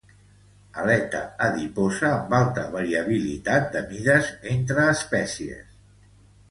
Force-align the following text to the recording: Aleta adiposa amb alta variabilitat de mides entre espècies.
Aleta 0.83 1.19
adiposa 1.49 2.09
amb 2.13 2.33
alta 2.39 2.65
variabilitat 2.77 3.71
de 3.77 3.87
mides 3.93 4.35
entre 4.57 4.89
espècies. 4.97 5.67